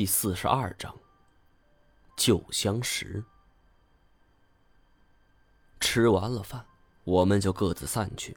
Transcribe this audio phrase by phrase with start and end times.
[0.00, 0.96] 第四十二章，
[2.16, 3.22] 旧相识。
[5.78, 6.64] 吃完了饭，
[7.04, 8.34] 我们就各自散去。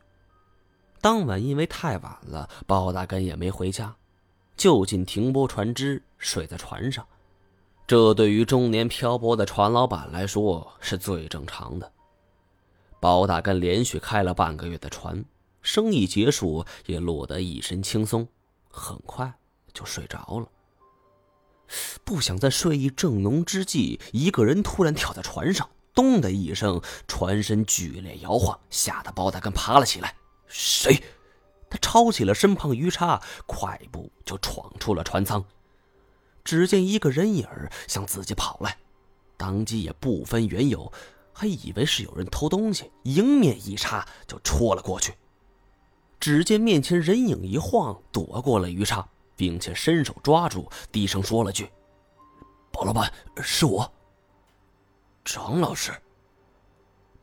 [0.99, 3.95] 当晚因为太晚了，包大根也没回家，
[4.57, 7.07] 就近停泊船只，睡在船上。
[7.87, 11.89] 这对于中年漂泊的船老板来说是最正常的。
[12.99, 15.23] 包大根连续开了半个月的船，
[15.61, 18.27] 生意结束也落得一身轻松，
[18.69, 19.33] 很快
[19.71, 20.49] 就睡着了。
[22.03, 30.15] 不想在睡意正浓之际，一个人突然跳在船上，咚的一声，船身剧烈摇晃，吓得包大根爬了起来。
[30.47, 31.03] 谁？
[31.69, 35.43] 他抄起了身旁鱼叉，快步就闯出了船舱。
[36.43, 37.47] 只见一个人影
[37.87, 38.77] 向自己跑来，
[39.37, 40.91] 当即也不分缘由，
[41.31, 45.15] 还以为是有人偷东西，迎面一叉就戳了过去。
[46.19, 49.07] 只见面前人影一晃，躲过了鱼叉。
[49.43, 51.69] 并且伸手抓住，低声说了句
[52.71, 53.11] ：“包老板，
[53.41, 53.91] 是我。”
[55.25, 55.91] 张老师。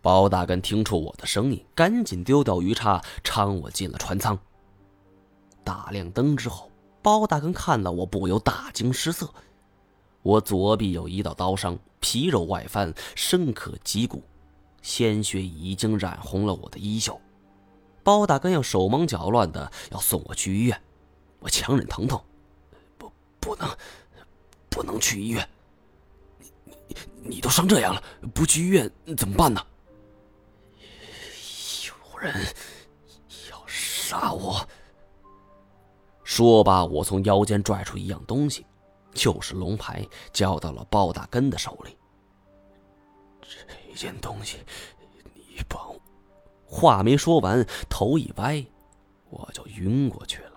[0.03, 4.39] 包大根听出我的声音，赶紧丢掉鱼叉，搀我进了船舱。
[5.65, 9.27] 打亮灯之后，包大根看到我，不由大惊失色。
[10.21, 14.23] 我左臂有一道刀伤，皮肉外翻，深可脊骨，
[14.83, 17.19] 鲜血已经染红了我的衣袖。
[18.05, 20.83] 包大根要手忙脚乱的要送我去医院。
[21.41, 22.23] 我强忍疼痛，
[22.97, 23.11] 不，
[23.41, 23.69] 不能，
[24.69, 25.49] 不能去医院。
[26.39, 26.47] 你，
[26.85, 28.03] 你，你都伤这样了，
[28.35, 29.67] 不去医院怎么办呢？
[31.87, 32.35] 有人
[33.51, 34.67] 要杀我。
[36.23, 38.65] 说罢，我从腰间拽出一样东西，
[39.13, 41.97] 就是龙牌，交到了包大根的手里。
[43.43, 44.59] 这件东西，
[45.35, 45.81] 你帮……
[46.65, 48.65] 话没说完，头一歪，
[49.29, 50.50] 我就晕过去了。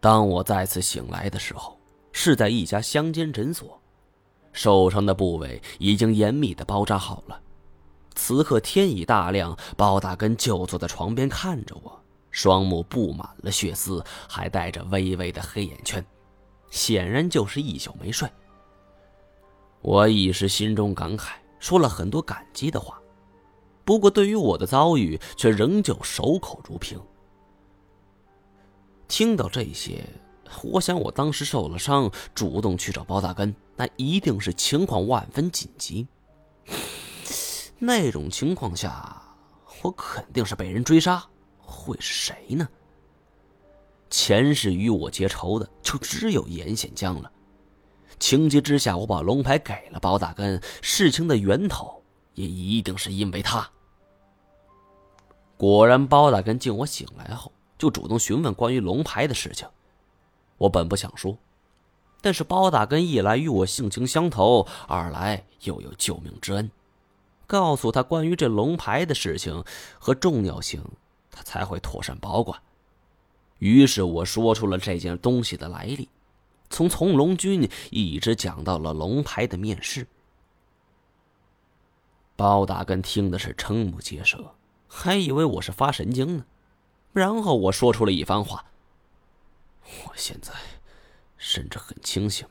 [0.00, 1.78] 当我再次醒来的时候，
[2.12, 3.80] 是在一家乡间诊所，
[4.52, 7.40] 受伤的部位已经严密的包扎好了。
[8.14, 12.00] 此刻天已大亮，包大根就坐在床边看着我，
[12.30, 16.04] 双目布满了血丝，还带着微微的黑眼圈，
[16.70, 18.28] 显然就是一宿没睡。
[19.82, 22.98] 我一时心中感慨，说了很多感激的话，
[23.84, 26.98] 不过对于我的遭遇，却仍旧守口如瓶。
[29.08, 30.04] 听到这些，
[30.62, 36.06] 我想我当时受了伤，主动去找包大根，那一定是情况万分紧急。
[37.78, 39.22] 那种情况下，
[39.82, 41.24] 我肯定是被人追杀，
[41.60, 42.68] 会是谁呢？
[44.08, 47.30] 前世与我结仇的就只有严显江了。
[48.18, 52.02] 情急之下，我把龙牌给了包大根，事情的源头
[52.34, 53.68] 也一定是因为他。
[55.56, 57.52] 果然，包大根见我醒来后。
[57.78, 59.68] 就主动询问关于龙牌的事情，
[60.58, 61.36] 我本不想说，
[62.20, 66.70] 但是包大根一来与我性情相投，二来又有救命之恩，
[67.46, 69.62] 告诉他关于这龙牌的事情
[69.98, 70.82] 和重要性，
[71.30, 72.60] 他才会妥善保管。
[73.58, 76.08] 于是我说出了这件东西的来历，
[76.70, 80.06] 从从龙军一直讲到了龙牌的面世。
[82.34, 84.54] 包大根听的是瞠目结舌，
[84.88, 86.44] 还以为我是发神经呢。
[87.16, 88.66] 然后我说出了一番话。
[90.04, 90.52] 我现在
[91.38, 92.46] 甚至很清醒。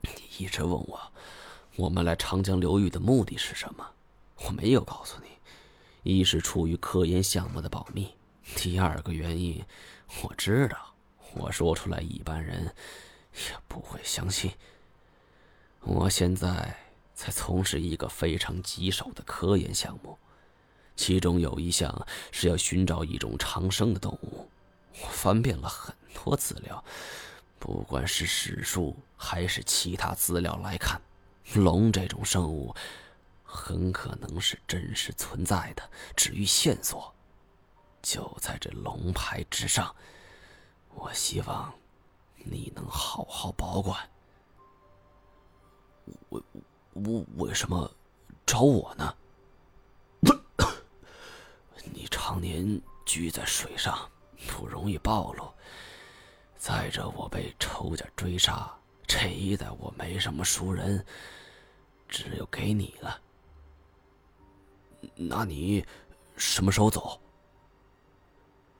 [0.00, 1.00] 你一直问我，
[1.76, 3.88] 我们来长江流域的目的是什么？
[4.44, 5.28] 我没有告诉你，
[6.02, 8.12] 一是出于科研项目的保密，
[8.56, 9.64] 第二个原因，
[10.24, 10.92] 我知道，
[11.34, 12.74] 我说出来一般人
[13.34, 14.50] 也不会相信。
[15.82, 16.76] 我现在
[17.14, 20.18] 在从事一个非常棘手的科研项目。
[20.96, 24.48] 其中有一项是要寻找一种长生的动物，
[25.02, 26.84] 我翻遍了很多资料，
[27.58, 31.00] 不管是史书还是其他资料来看，
[31.54, 32.74] 龙这种生物
[33.42, 35.82] 很可能是真实存在的。
[36.14, 37.14] 至于线索，
[38.02, 39.94] 就在这龙牌之上。
[40.94, 41.72] 我希望
[42.34, 44.10] 你能好好保管。
[46.28, 46.42] 为
[46.94, 47.90] 为为什么
[48.44, 49.14] 找我呢？
[51.92, 54.08] 你常年居在水上，
[54.46, 55.52] 不容易暴露。
[56.56, 58.72] 再者，我被仇家追杀，
[59.04, 61.04] 这一带我没什么熟人，
[62.08, 63.20] 只有给你了。
[65.16, 65.84] 那你
[66.36, 67.20] 什么时候走？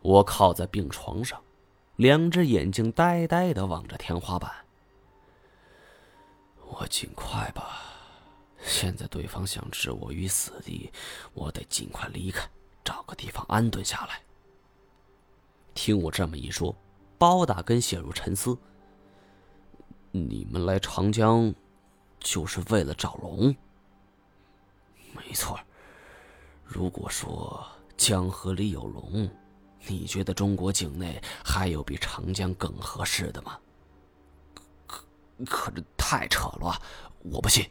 [0.00, 1.42] 我靠在病床上，
[1.96, 4.64] 两只眼睛呆呆的望着天花板。
[6.68, 7.80] 我尽快吧。
[8.62, 10.92] 现在对方想置我于死地，
[11.34, 12.48] 我得尽快离开。
[12.90, 14.20] 找个地方安顿下来。
[15.74, 16.74] 听我这么一说，
[17.18, 18.58] 包大根陷入沉思，
[20.10, 21.54] 你们来长江，
[22.18, 23.54] 就是为了找龙？
[25.14, 25.56] 没错。
[26.64, 27.64] 如果说
[27.96, 29.30] 江河里有龙，
[29.86, 33.56] 你觉得中国境内还有比长江更合适的吗？
[34.88, 35.04] 可
[35.46, 36.76] 可这太扯了，
[37.22, 37.64] 我不信。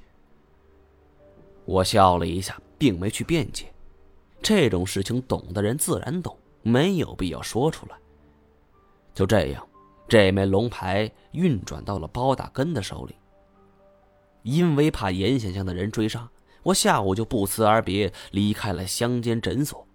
[1.66, 3.74] 我笑了一下，并没去辩解。
[4.42, 7.98] 这种事情懂的人自然懂，没有必要说出来。
[9.14, 9.68] 就这样，
[10.08, 13.16] 这枚龙牌运转到了包大根的手里。
[14.44, 16.30] 因为怕严显香的人追杀。
[16.64, 19.86] 我下午就不辞而别离开了乡间诊所，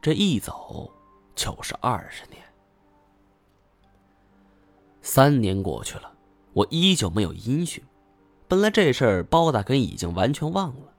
[0.00, 0.90] 这一走
[1.34, 2.40] 就是二十年。
[5.00, 6.12] 三年过去了，
[6.52, 7.82] 我依旧没有音讯。
[8.46, 10.91] 本来这事儿包大根已经完全忘了，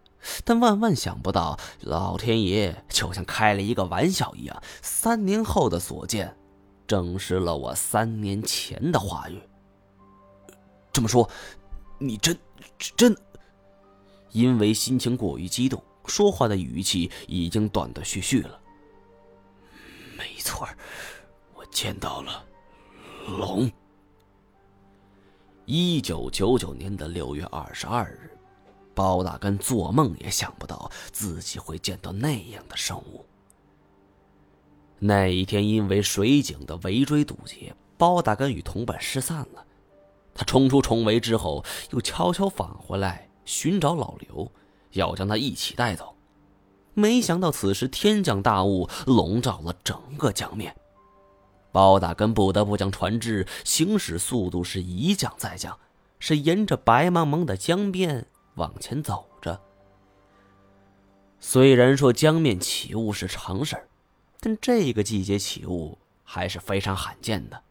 [0.46, 6.36] 但万万想不到，老天爷就像开了一个玩笑一样，三年后的所见，
[6.88, 9.42] 证实了我三年前的话语。
[10.92, 11.30] 这么说，
[11.98, 12.38] 你真
[12.78, 13.16] 真？
[14.32, 18.60] 因为心情过于激动，说话的语气已经断断续续了。
[20.18, 20.68] 没错，
[21.54, 22.44] 我见到了
[23.28, 23.72] 龙。
[25.66, 28.38] 一九九九年的六月二十二日，
[28.94, 33.26] 包大根做梦也想不到自己会见到那样的生物。
[35.00, 39.66] 那一天，因为水警的围追堵截，包大根与同伴失散了。
[40.34, 43.30] 他冲出重围之后，又悄悄返回来。
[43.46, 44.50] 寻找老刘，
[44.92, 46.16] 要将他一起带走。
[46.94, 50.74] 没想到此时天降大雾，笼罩了整个江面。
[51.74, 55.78] 包大根不得不将船只行驶速度是一降再降，
[56.20, 58.26] 是沿着白茫茫的江边
[58.56, 59.62] 往前走着。
[61.40, 63.88] 虽然说江面起雾是常事儿
[64.40, 67.62] 但这个季节起雾还是非常罕见的。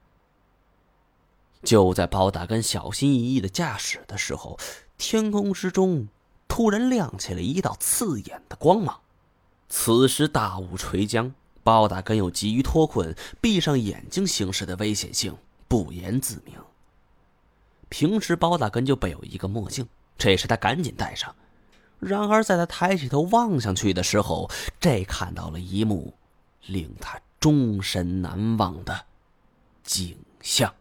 [1.63, 4.59] 就在包大根小心翼翼的驾驶的时候。
[4.99, 6.07] 天空之中
[6.47, 9.01] 突然亮起了一道刺眼的光芒。
[9.69, 11.35] 此时大雾垂江，
[11.65, 15.37] 包大根又急于脱困，闭上眼睛行驶的危险性
[15.67, 16.55] 不言自明。
[17.89, 21.35] 平时包大根就备有一个墨镜，这时他赶紧戴上。
[21.99, 24.51] 然而在他抬起头望上去的时候，
[24.81, 26.15] 这看到了一幕
[26.67, 29.05] 令他终身难忘的
[29.85, 30.75] 景象。